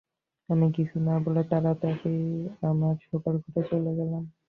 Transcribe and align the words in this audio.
আমি 0.49 0.67
কিছু 0.77 0.97
না 0.99 1.13
বলে 1.25 1.41
তাড়াতাড়ি 1.51 2.15
আমার 2.63 2.95
শোবার 3.05 3.35
ঘরে 3.43 3.61
চলে 3.69 3.91
গেলুম। 3.97 4.23